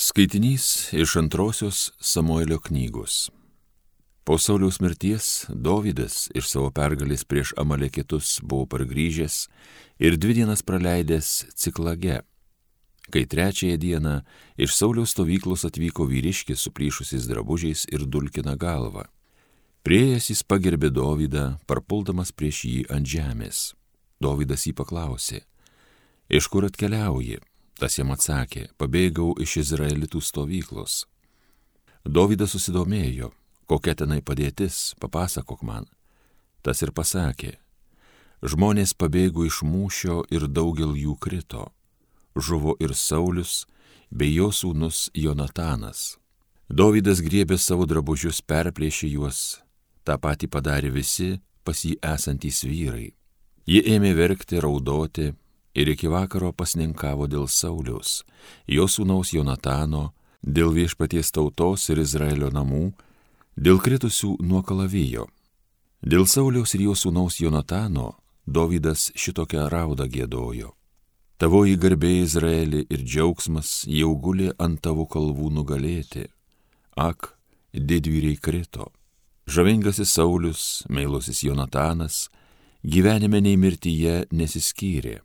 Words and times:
Skaitinys 0.00 0.92
iš 0.92 1.16
antrosios 1.16 1.92
Samuelio 2.00 2.60
knygos. 2.60 3.30
Po 4.24 4.38
Sauliaus 4.38 4.78
mirties 4.80 5.46
Dovydas 5.48 6.28
iš 6.38 6.52
savo 6.52 6.68
pergalės 6.70 7.24
prieš 7.26 7.50
Amalekitus 7.58 8.36
buvo 8.44 8.68
pargrįžęs 8.70 9.38
ir 9.98 10.14
dvi 10.14 10.36
dienas 10.38 10.62
praleidęs 10.62 11.32
ciklage. 11.58 12.20
Kai 13.10 13.24
trečiąją 13.26 13.80
dieną 13.82 14.14
iš 14.54 14.78
Sauliaus 14.78 15.16
stovyklos 15.16 15.66
atvyko 15.66 16.06
vyriškis 16.06 16.62
su 16.62 16.70
plyšusiais 16.70 17.26
drabužiais 17.26 17.84
ir 17.90 18.06
dulkina 18.06 18.54
galvą. 18.54 19.08
Priejas 19.82 20.30
jis 20.30 20.46
pagerbė 20.46 20.94
Dovydą, 20.94 21.58
parpuldamas 21.66 22.30
prieš 22.30 22.64
jį 22.70 22.80
ant 22.86 23.02
žemės. 23.18 23.74
Dovydas 24.22 24.70
jį 24.70 24.78
paklausė, 24.78 25.42
iš 26.30 26.46
kur 26.46 26.70
atkeliauji? 26.70 27.42
Tas 27.78 27.94
jam 27.98 28.10
atsakė, 28.10 28.68
pabėgau 28.78 29.36
iš 29.38 29.60
izraelitų 29.62 30.20
stovyklos. 30.24 31.04
Dovydas 32.02 32.56
susidomėjo, 32.56 33.30
kokia 33.70 33.94
tenai 33.94 34.18
padėtis, 34.22 34.94
papasakok 34.98 35.62
man. 35.62 35.86
Tas 36.62 36.82
ir 36.82 36.90
pasakė, 36.90 37.54
žmonės 38.42 38.94
pabėgo 38.98 39.46
iš 39.46 39.62
mūšio 39.62 40.24
ir 40.34 40.48
daugel 40.50 40.96
jų 40.98 41.14
krito. 41.22 41.68
Žuvo 42.34 42.74
ir 42.82 42.94
Saulis, 42.94 43.66
bei 44.10 44.34
jo 44.34 44.50
sūnus 44.50 45.08
Jonatanas. 45.14 46.16
Dovydas 46.68 47.22
griebė 47.24 47.56
savo 47.58 47.86
drabužius, 47.88 48.42
perplėšė 48.42 49.08
juos, 49.14 49.60
tą 50.04 50.18
patį 50.20 50.50
padarė 50.52 50.90
visi 50.92 51.38
pas 51.64 51.78
jį 51.84 51.94
esantys 52.04 52.62
vyrai. 52.64 53.12
Jie 53.68 53.82
ėmė 53.94 54.14
verkti, 54.16 54.60
raudoti, 54.60 55.32
ir 55.78 55.88
iki 55.94 56.10
vakaro 56.10 56.50
pasninkavo 56.52 57.28
dėl 57.30 57.46
Sauliaus, 57.46 58.22
jo 58.66 58.86
sūnaus 58.90 59.30
Jonatano, 59.34 60.12
dėl 60.42 60.72
viešpaties 60.74 61.30
tautos 61.34 61.86
ir 61.92 62.02
Izraelio 62.02 62.50
namų, 62.50 62.90
dėl 63.54 63.78
kritusių 63.82 64.36
nuo 64.42 64.64
kalavijo. 64.66 65.28
Dėl 66.02 66.26
Sauliaus 66.26 66.74
ir 66.74 66.88
jo 66.88 66.96
sūnaus 66.98 67.38
Jonatano 67.42 68.16
Dovydas 68.48 69.10
šitokią 69.18 69.66
raudą 69.68 70.06
gėdojo. 70.08 70.72
Tavoji 71.38 71.76
garbė 71.78 72.14
Izraeli 72.22 72.80
ir 72.90 73.02
džiaugsmas 73.04 73.84
jau 73.86 74.14
guli 74.16 74.48
ant 74.58 74.80
tavo 74.82 75.04
kalvų 75.06 75.50
nugalėti. 75.52 76.24
Ak, 76.96 77.36
didvyriai 77.74 78.40
krito. 78.40 78.88
Žavingasis 79.46 80.16
Saulis, 80.16 80.64
meilusis 80.88 81.44
Jonatanas, 81.44 82.26
gyvenime 82.82 83.42
nei 83.44 83.60
mirtyje 83.60 84.24
nesiskyrė 84.32 85.18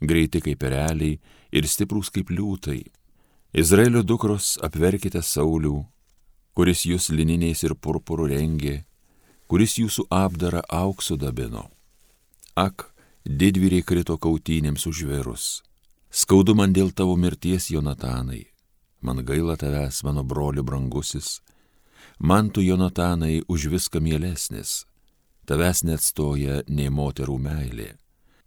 greiti 0.00 0.40
kaip 0.44 0.60
pereliai 0.60 1.18
ir 1.52 1.68
stiprūs 1.68 2.10
kaip 2.12 2.30
liūtai. 2.30 2.82
Izraelio 3.56 4.02
dukros 4.02 4.56
apverkite 4.62 5.22
Saulių, 5.22 5.78
kuris 6.56 6.84
jūs 6.88 7.08
lininiais 7.12 7.62
ir 7.64 7.76
purpurų 7.76 8.28
rengė, 8.34 8.82
kuris 9.48 9.78
jūsų 9.78 10.08
apdarą 10.10 10.62
auksu 10.68 11.16
dabino. 11.16 11.70
Ak, 12.56 12.90
didvyriai 13.24 13.84
krito 13.84 14.16
kautynėms 14.18 14.86
užverus. 14.90 15.62
Skaudu 16.10 16.54
man 16.56 16.72
dėl 16.72 16.92
tavo 16.96 17.16
mirties, 17.16 17.70
Jonatanai. 17.70 18.46
Man 19.04 19.20
gaila 19.24 19.56
tavęs, 19.60 20.02
mano 20.04 20.24
broli 20.24 20.62
brangusis. 20.64 21.40
Man 22.18 22.50
tu, 22.50 22.62
Jonatanai, 22.64 23.42
už 23.48 23.68
viską 23.74 24.00
mielesnis. 24.00 24.86
Tavęs 25.46 25.84
neatstoja 25.84 26.62
nei 26.68 26.88
moterų 26.90 27.36
meilė. 27.38 27.90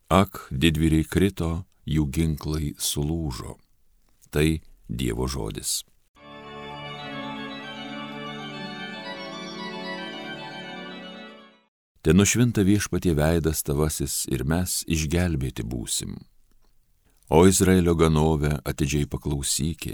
Ak, 0.09 0.47
didvyriai 0.49 1.05
krito, 1.05 1.67
jų 1.85 2.07
ginklai 2.09 2.71
sulūžo. 2.81 3.59
Tai 4.33 4.57
Dievo 4.89 5.27
žodis. 5.29 5.83
Ten 12.01 12.17
nušvinta 12.17 12.65
viešpatie 12.65 13.13
veidas 13.13 13.61
tavasis 13.61 14.23
ir 14.33 14.47
mes 14.49 14.81
išgelbėti 14.89 15.61
būsim. 15.61 16.17
O 17.29 17.45
Izraelio 17.45 17.93
ganovė 17.93 18.55
atidžiai 18.65 19.05
paklausyki, 19.05 19.93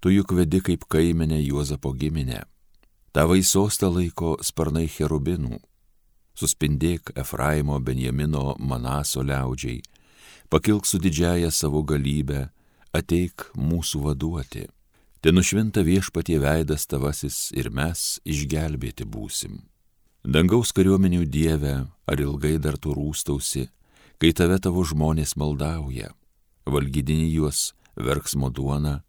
tu 0.00 0.16
juk 0.16 0.32
vedi 0.32 0.62
kaip 0.64 0.88
kaimenė 0.88 1.42
Juozapo 1.42 1.92
giminę, 1.92 2.46
tavai 3.12 3.42
sostą 3.44 3.92
laiko 3.92 4.38
sparnai 4.40 4.88
cherubinų, 4.88 5.60
suspindėk 6.36 7.12
Efraimo, 7.16 7.78
Benjamino, 7.80 8.54
Manaso 8.58 9.24
liaudžiai, 9.24 9.80
pakilk 10.52 10.86
su 10.86 11.00
didžiaja 11.02 11.50
savo 11.50 11.82
galybę, 11.82 12.48
ateik 12.96 13.48
mūsų 13.56 14.02
vaduoti. 14.06 14.66
Ten 15.20 15.34
nušvinta 15.38 15.82
viešpatie 15.82 16.38
veidas 16.38 16.86
tavasis 16.86 17.50
ir 17.56 17.70
mes 17.72 18.20
išgelbėti 18.24 19.08
būsim. 19.08 19.64
Dangaus 20.26 20.72
kariuomenių 20.76 21.24
Dieve, 21.30 21.74
ar 22.06 22.20
ilgai 22.20 22.56
dar 22.62 22.76
tu 22.78 22.94
rūstausi, 22.94 23.66
kai 24.20 24.32
tave 24.36 24.58
tavo 24.62 24.84
žmonės 24.86 25.36
maldauja, 25.40 26.12
valgydini 26.66 27.28
juos 27.32 27.72
verksmo 27.96 28.50
duona, 28.50 29.00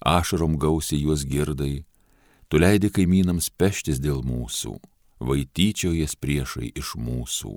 ašarom 0.00 0.58
gausi 0.60 1.00
juos 1.00 1.24
girdai, 1.26 1.84
tu 2.48 2.60
leidi 2.60 2.92
kaimynams 2.92 3.50
peštis 3.50 3.98
dėl 4.02 4.22
mūsų 4.24 4.76
vaityčiojas 5.20 6.16
priešai 6.20 6.72
iš 6.76 6.96
mūsų. 7.00 7.56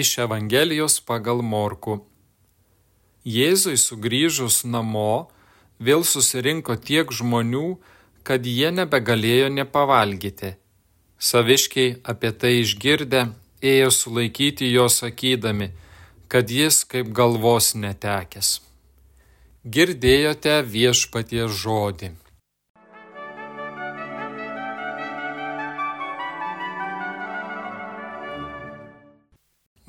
Iš 0.00 0.18
Evangelijos 0.24 0.94
pagal 1.04 1.42
Morku. 1.44 1.98
Jėzui 3.28 3.76
sugrįžus 3.76 4.62
namo 4.64 5.28
vėl 5.86 6.06
susirinko 6.08 6.76
tiek 6.80 7.12
žmonių, 7.12 7.66
kad 8.24 8.46
jie 8.48 8.70
nebegalėjo 8.72 9.50
nepavalgyti. 9.58 10.54
Saviškiai 11.20 11.98
apie 12.12 12.30
tai 12.32 12.52
išgirdę 12.62 13.26
ėjo 13.72 13.90
sulaikyti 13.98 14.70
jo 14.72 14.86
sakydami, 14.88 15.68
kad 16.32 16.48
jis 16.48 16.80
kaip 16.88 17.12
galvos 17.20 17.74
netekęs. 17.84 18.54
Girdėjote 19.68 20.56
viešpaties 20.76 21.60
žodį. 21.60 22.14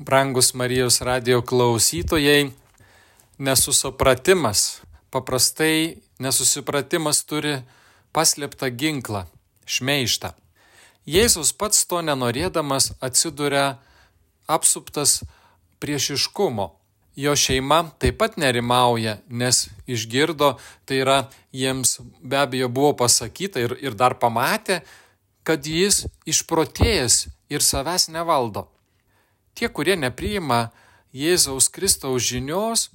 Brangus 0.02 0.54
Marijos 0.54 1.00
radio 1.00 1.42
klausytojai, 1.42 2.50
nesusupratimas, 3.38 4.82
paprastai 5.14 6.02
nesusipratimas 6.18 7.22
turi 7.22 7.60
paslėptą 8.10 8.70
ginklą- 8.74 9.26
šmeištą. 9.74 10.34
Jėzus 11.06 11.52
pats 11.54 11.86
to 11.86 12.02
nenorėdamas 12.02 12.92
atsiduria 13.00 13.78
apsuptas 14.48 15.22
priešiškumo. 15.78 16.72
Jo 17.14 17.32
šeima 17.36 17.92
taip 17.98 18.18
pat 18.18 18.36
nerimauja, 18.36 19.18
nes 19.28 19.68
išgirdo, 19.86 20.58
tai 20.86 20.96
yra 21.04 21.28
jiems 21.52 22.00
be 22.22 22.36
abejo 22.36 22.68
buvo 22.68 22.92
pasakyta 22.92 23.60
ir, 23.60 23.78
ir 23.80 23.94
dar 23.94 24.14
pamatė, 24.14 24.82
kad 25.44 25.62
jis 25.62 26.06
išprotėjęs 26.26 27.28
ir 27.50 27.60
savęs 27.60 28.08
nevaldo. 28.08 28.66
Tie, 29.54 29.68
kurie 29.68 29.96
nepriima 29.96 30.70
Jėzaus 31.12 31.68
Kristaus 31.68 32.24
žinios, 32.24 32.88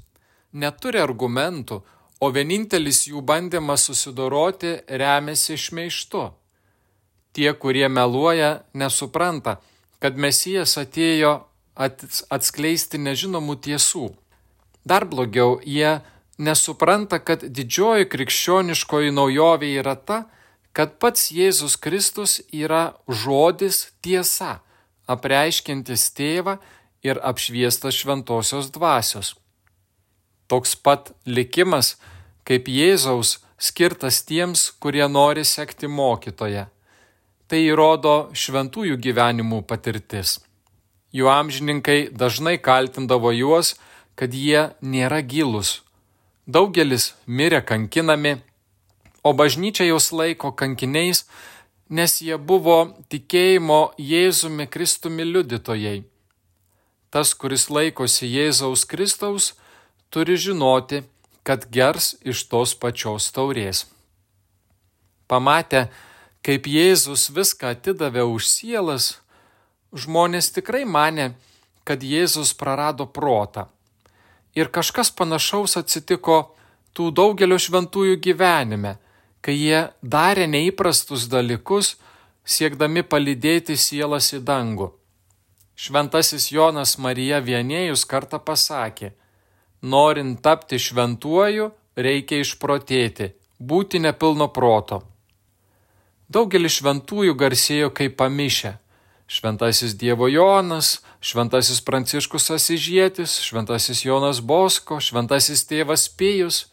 neturi 0.54 1.02
argumentų, 1.02 1.84
o 2.20 2.30
vienintelis 2.34 3.04
jų 3.12 3.22
bandymas 3.22 3.86
susidoroti 3.86 4.80
remiasi 4.90 5.58
šmeištu. 5.58 6.24
Tie, 7.38 7.52
kurie 7.54 7.86
meluoja, 7.94 8.64
nesupranta, 8.74 9.60
kad 10.02 10.18
Mesijas 10.18 10.74
atėjo 10.82 11.44
atskleisti 11.78 12.98
nežinomų 12.98 13.60
tiesų. 13.68 14.10
Dar 14.88 15.06
blogiau, 15.06 15.60
jie 15.62 16.00
nesupranta, 16.42 17.20
kad 17.22 17.46
didžioji 17.46 18.10
krikščioniškoji 18.10 19.14
naujovė 19.14 19.76
yra 19.78 19.94
ta, 19.94 20.24
kad 20.74 20.98
pats 20.98 21.30
Jėzus 21.34 21.78
Kristus 21.78 22.40
yra 22.50 22.98
žodis 23.06 23.92
tiesa 24.02 24.64
apreiškintis 25.08 26.12
tėvą 26.18 26.58
ir 27.04 27.20
apšviestas 27.24 27.96
šventosios 27.96 28.72
dvasios. 28.72 29.36
toks 30.48 30.76
pat 30.76 31.12
likimas 31.26 31.98
kaip 32.48 32.70
Jėzaus 32.72 33.38
skirtas 33.60 34.22
tiems, 34.24 34.72
kurie 34.80 35.08
nori 35.12 35.44
sekti 35.46 35.88
mokytoje. 35.88 36.68
Tai 37.48 37.60
įrodo 37.64 38.30
šventųjų 38.36 38.96
gyvenimų 39.04 39.62
patirtis. 39.68 40.40
Jų 41.16 41.30
amžininkai 41.32 42.00
dažnai 42.12 42.58
kaltindavo 42.60 43.32
juos, 43.32 43.76
kad 44.16 44.34
jie 44.34 44.70
nėra 44.82 45.22
gilus. 45.24 45.82
Daugelis 46.48 47.14
mirė 47.28 47.62
kankinami, 47.64 48.38
o 49.24 49.34
bažnyčia 49.34 49.88
juos 49.88 50.12
laiko 50.12 50.52
kankiniais, 50.52 51.26
nes 51.90 52.20
jie 52.22 52.38
buvo 52.38 52.78
tikėjimo 53.12 53.94
Jėzumi 53.98 54.68
Kristumi 54.68 55.26
liudytojai. 55.28 56.04
Tas, 57.10 57.32
kuris 57.34 57.70
laikosi 57.72 58.28
Jėzaus 58.28 58.84
Kristaus, 58.86 59.54
turi 60.12 60.36
žinoti, 60.36 61.04
kad 61.48 61.70
gers 61.72 62.16
iš 62.28 62.44
tos 62.52 62.76
pačios 62.76 63.32
taurės. 63.32 63.86
Pamatę, 65.32 65.88
kaip 66.44 66.68
Jėzus 66.68 67.30
viską 67.32 67.72
atidavė 67.76 68.28
už 68.28 68.48
sielas, 68.52 69.18
žmonės 69.96 70.52
tikrai 70.56 70.84
mane, 70.84 71.34
kad 71.88 72.04
Jėzus 72.04 72.52
prarado 72.52 73.08
protą. 73.08 73.68
Ir 74.56 74.68
kažkas 74.74 75.12
panašaus 75.16 75.78
atsitiko 75.80 76.58
tų 76.92 77.12
daugelio 77.16 77.60
šventųjų 77.62 78.18
gyvenime, 78.20 78.98
kai 79.42 79.56
jie 79.56 79.82
darė 80.02 80.48
neįprastus 80.52 81.28
dalykus, 81.32 81.96
siekdami 82.48 83.04
palydėti 83.04 83.78
sielas 83.78 84.32
į 84.34 84.42
dangų. 84.48 84.92
Šventasis 85.78 86.50
Jonas 86.52 86.96
Marija 86.98 87.38
Vienėjus 87.44 88.06
kartą 88.10 88.40
pasakė, 88.42 89.12
norint 89.82 90.42
tapti 90.42 90.80
šventuoju, 90.82 91.70
reikia 91.98 92.42
išprotėti, 92.42 93.34
būti 93.60 94.02
nepilno 94.02 94.48
proto. 94.54 95.04
Daugelis 96.28 96.80
šventųjų 96.80 97.38
garsėjo 97.40 97.92
kaip 97.96 98.18
pamišę. 98.20 98.74
Šventasis 99.28 99.94
Dievo 100.00 100.28
Jonas, 100.32 101.02
Šventasis 101.20 101.82
Pranciškus 101.84 102.50
Asižėtis, 102.56 103.38
Šventasis 103.44 104.06
Jonas 104.06 104.40
Bosko, 104.40 105.02
Šventasis 105.04 105.66
Tėvas 105.68 106.08
Pėjus 106.10 106.66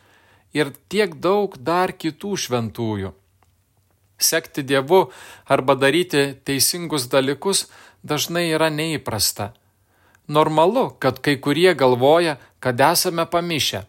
ir 0.55 0.71
tiek 0.89 1.19
daug 1.21 1.59
dar 1.59 1.93
kitų 1.93 2.37
šventųjų. 2.47 3.13
Sekti 4.19 4.63
Dievu 4.63 5.09
arba 5.51 5.75
daryti 5.75 6.39
teisingus 6.47 7.09
dalykus 7.11 7.67
dažnai 8.07 8.47
yra 8.55 8.71
neįprasta. 8.71 9.53
Normalu, 10.29 10.95
kad 11.03 11.19
kai 11.21 11.37
kurie 11.37 11.75
galvoja, 11.75 12.39
kad 12.61 12.81
esame 12.81 13.27
pamišę, 13.29 13.83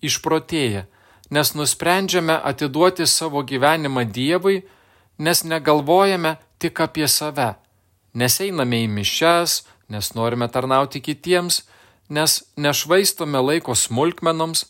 išprotėję, 0.00 0.86
nes 1.32 1.52
nusprendžiame 1.58 2.38
atiduoti 2.50 3.06
savo 3.06 3.42
gyvenimą 3.44 4.06
Dievui, 4.08 4.62
nes 5.18 5.44
negalvojame 5.44 6.38
tik 6.58 6.80
apie 6.80 7.08
save, 7.08 7.54
nes 8.14 8.40
einame 8.40 8.82
į 8.86 8.88
mišes, 8.88 9.62
nes 9.92 10.14
norime 10.16 10.48
tarnauti 10.48 11.02
kitiems, 11.04 11.62
nes 12.08 12.40
nešvaistome 12.56 13.40
laiko 13.40 13.76
smulkmenoms, 13.76 14.66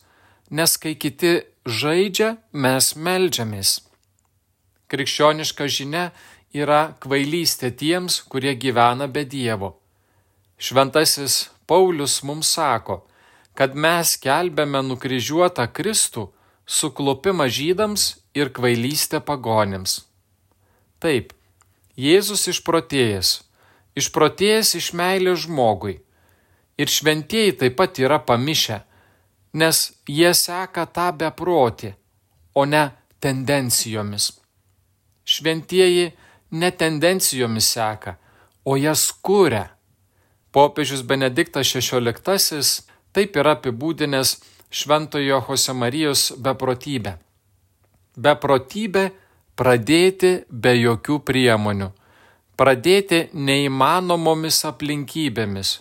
nes 0.52 0.76
kai 0.76 0.92
kiti 1.00 1.40
žaidžia, 1.64 2.36
mes 2.52 2.92
melžiamės. 2.96 3.80
Krikščioniška 4.92 5.68
žinia 5.72 6.10
yra 6.52 6.92
kvailystė 7.00 7.72
tiems, 7.72 8.20
kurie 8.28 8.52
gyvena 8.60 9.08
be 9.08 9.24
Dievo. 9.24 9.78
Šventasis 10.60 11.48
Paulius 11.66 12.20
mums 12.28 12.52
sako, 12.52 13.00
kad 13.56 13.72
mes 13.74 14.14
kelbėme 14.20 14.84
nukryžiuotą 14.84 15.66
Kristų, 15.72 16.28
suklupimą 16.68 17.48
žydams 17.48 18.04
ir 18.36 18.52
kvailystę 18.52 19.22
pagonėms. 19.24 20.02
Taip, 21.00 21.32
Jėzus 21.96 22.46
išprotėjęs, 22.52 23.32
išprotėjęs 23.98 24.76
iš 24.78 24.92
meilės 24.96 25.44
žmogui. 25.46 25.98
Ir 26.80 26.88
šventieji 26.88 27.56
taip 27.60 27.76
pat 27.80 27.98
yra 28.00 28.20
pamišę, 28.20 28.78
nes 29.52 29.82
jie 30.08 30.32
seka 30.34 30.86
tą 30.86 31.10
beprotį, 31.16 31.92
o 32.54 32.64
ne 32.64 32.84
tendencijomis. 33.20 34.32
Šventieji 35.24 36.10
ne 36.58 36.70
tendencijomis 36.70 37.68
seka, 37.74 38.16
o 38.64 38.76
jas 38.76 39.10
kuria. 39.22 39.68
Popiežius 40.52 41.02
Benediktas 41.08 41.70
XVI 41.72 42.92
Taip 43.12 43.36
yra 43.36 43.52
apibūdinęs 43.58 44.38
Šventojo 44.72 45.42
Josemarijos 45.44 46.30
beprotybę. 46.40 47.18
Beprotybė 48.16 49.02
pradėti 49.56 50.30
be 50.48 50.72
jokių 50.78 51.18
priemonių, 51.28 51.90
pradėti 52.56 53.26
neįmanomomis 53.36 54.62
aplinkybėmis. 54.70 55.74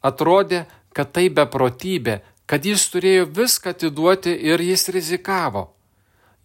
Atrodė, 0.00 0.64
kad 0.96 1.12
tai 1.12 1.28
beprotybė, 1.28 2.22
kad 2.46 2.64
jis 2.64 2.88
turėjo 2.90 3.26
viską 3.26 3.74
atiduoti 3.74 4.32
ir 4.32 4.62
jis 4.62 4.88
rizikavo. 4.94 5.68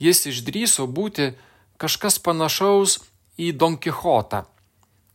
Jis 0.02 0.26
išdryso 0.32 0.88
būti 0.88 1.34
kažkas 1.82 2.18
panašaus 2.20 3.00
į 3.38 3.52
Don 3.58 3.78
Quixotą. 3.78 4.46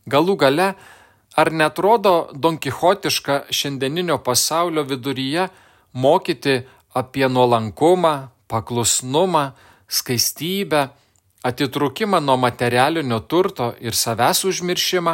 Galų 0.07 0.37
gale 0.39 0.69
Ar 1.37 1.51
netrodo 1.53 2.29
donkichotiška 2.33 3.43
šiandieninio 3.53 4.17
pasaulio 4.25 4.81
viduryje 4.83 5.43
mokyti 5.93 6.63
apie 6.97 7.27
nuolankumą, 7.29 8.13
paklusnumą, 8.49 9.51
skaistybę, 9.87 10.87
atitrukimą 11.43 12.19
nuo 12.25 12.37
materialinio 12.41 13.19
turto 13.19 13.75
ir 13.79 13.93
savęs 13.93 14.41
užmiršimą? 14.49 15.13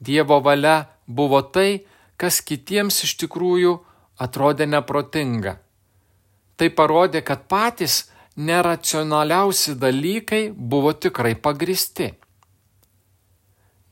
Dievo 0.00 0.40
valia 0.44 0.76
buvo 1.06 1.40
tai, 1.40 1.86
kas 2.20 2.44
kitiems 2.44 3.00
iš 3.08 3.16
tikrųjų 3.24 3.78
atrodė 4.18 4.66
neprotinga. 4.66 5.58
Tai 6.56 6.68
parodė, 6.70 7.22
kad 7.24 7.46
patys 7.48 8.10
neracionaliausi 8.36 9.74
dalykai 9.74 10.50
buvo 10.56 10.92
tikrai 10.92 11.34
pagristi. 11.34 12.12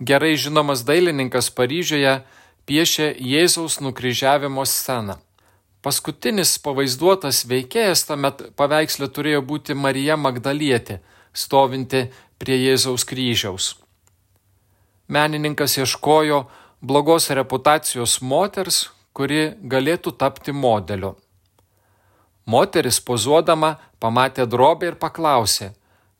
Gerai 0.00 0.37
žinomas 0.37 0.84
dailininkas 0.88 1.50
Paryžiuje 1.52 2.20
piešė 2.64 3.11
Jėzaus 3.20 3.81
nukryžiavimo 3.84 4.64
sceną. 4.64 5.19
Paskutinis 5.84 6.59
pavaizduotas 6.61 7.44
veikėjas 7.49 8.04
tame 8.09 8.30
paveiksle 8.56 9.09
turėjo 9.09 9.40
būti 9.44 9.76
Marija 9.76 10.16
Magdalietė, 10.16 11.00
stovinti 11.33 12.06
prie 12.40 12.56
Jėzaus 12.61 13.04
kryžiaus. 13.09 13.75
Menininkas 15.09 15.76
ieškojo 15.80 16.44
blogos 16.80 17.28
reputacijos 17.37 18.21
moters, 18.21 18.90
kuri 19.12 19.55
galėtų 19.62 20.14
tapti 20.19 20.52
modeliu. 20.52 21.17
Moteris 22.47 23.00
pozuodama 23.00 23.76
pamatė 24.00 24.47
drobę 24.47 24.90
ir 24.90 24.97
paklausė, 24.99 25.73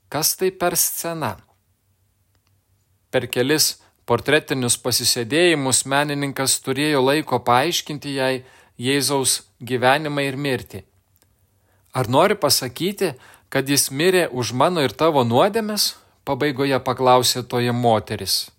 kas 0.09 0.37
tai 0.37 0.51
per 0.51 0.77
scena. 0.77 1.37
Per 3.11 3.27
kelis 3.27 3.81
portretinius 4.07 4.77
pasisėdėjimus 4.85 5.85
menininkas 5.87 6.59
turėjo 6.65 7.03
laiko 7.03 7.41
paaiškinti 7.47 8.15
jai 8.19 8.35
Jėzaus 8.81 9.43
gyvenimą 9.61 10.23
ir 10.25 10.39
mirtį. 10.41 10.85
Ar 11.93 12.09
nori 12.09 12.37
pasakyti, 12.39 13.13
kad 13.53 13.69
jis 13.69 13.91
mirė 13.91 14.29
už 14.31 14.55
mano 14.55 14.81
ir 14.87 14.95
tavo 14.95 15.25
nuodėmes? 15.27 15.97
Pabaigoje 16.25 16.79
paklausė 16.87 17.43
toje 17.43 17.73
moteris. 17.75 18.51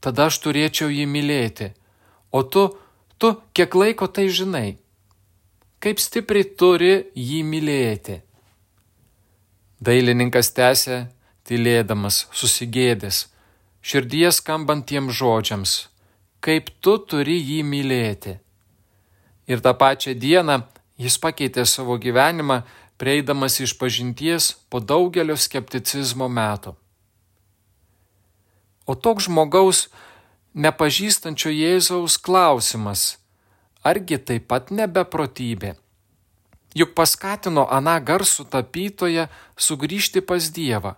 Tada 0.00 0.28
aš 0.28 0.38
turėčiau 0.44 0.90
jį 0.92 1.06
mylėti. 1.08 1.70
O 2.30 2.42
tu, 2.42 2.68
tu 3.20 3.34
kiek 3.52 3.74
laiko 3.76 4.08
tai 4.08 4.28
žinai? 4.32 4.78
Kaip 5.80 6.00
stipriai 6.00 6.48
turi 6.56 6.92
jį 7.16 7.40
mylėti? 7.44 8.18
Dailininkas 9.80 10.52
tęsė 10.56 11.06
tylėdamas, 11.48 12.26
susigėdęs, 12.36 13.22
širdies 13.80 14.40
skambantiems 14.42 15.16
žodžiams, 15.16 15.72
kaip 16.44 16.68
tu 16.84 16.98
turi 17.00 17.38
jį 17.40 17.62
mylėti. 17.64 18.36
Ir 19.50 19.64
tą 19.64 19.72
pačią 19.76 20.14
dieną 20.14 20.60
jis 21.00 21.16
pakeitė 21.20 21.64
savo 21.64 21.96
gyvenimą, 22.00 22.60
prieidamas 23.00 23.56
iš 23.64 23.72
pažinties 23.80 24.52
po 24.68 24.80
daugelio 24.84 25.36
skepticizmo 25.36 26.28
metų. 26.28 26.76
O 28.84 28.94
toks 28.94 29.28
žmogaus 29.28 29.86
nepažįstančio 30.54 31.52
Jėzaus 31.52 32.16
klausimas, 32.18 33.18
argi 33.82 34.18
taip 34.18 34.48
pat 34.50 34.70
nebeprotybė? 34.70 35.76
Juk 36.74 36.94
paskatino 36.94 37.66
aną 37.66 37.96
garsų 38.06 38.46
tapytoją 38.50 39.28
sugrįžti 39.58 40.22
pas 40.22 40.50
Dievą 40.54 40.96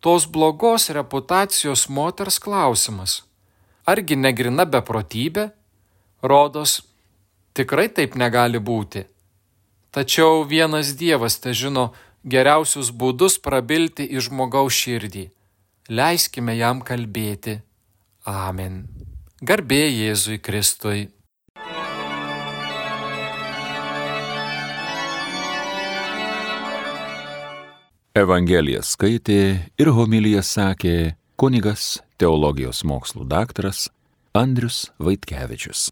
tos 0.00 0.26
blogos 0.30 0.90
reputacijos 0.94 1.88
moters 1.88 2.38
klausimas. 2.38 3.24
Argi 3.82 4.14
negrina 4.14 4.62
beprotybė? 4.62 5.48
Rodos, 6.22 6.76
Tikrai 7.58 7.88
taip 7.90 8.14
negali 8.14 8.60
būti. 8.62 9.00
Tačiau 9.90 10.44
vienas 10.46 10.92
Dievas 11.00 11.40
te 11.42 11.50
žino 11.60 11.88
geriausius 12.22 12.92
būdus 13.00 13.40
prabilti 13.42 14.06
į 14.06 14.22
žmogaus 14.28 14.76
širdį. 14.78 15.24
Leiskime 15.90 16.54
jam 16.54 16.84
kalbėti. 16.86 17.56
Amen. 18.28 18.82
Garbė 19.40 19.86
Jėzui 19.88 20.36
Kristui. 20.44 21.06
Evangeliją 28.18 28.82
skaitė 28.84 29.40
ir 29.80 29.92
homiliją 29.96 30.42
sakė 30.44 31.14
kunigas 31.40 32.02
teologijos 32.20 32.82
mokslų 32.84 33.24
daktaras 33.30 33.86
Andrius 34.36 34.88
Vaitkevičius. 34.98 35.88